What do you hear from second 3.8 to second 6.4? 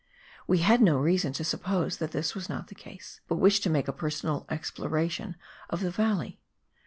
a personal exploration of the valley.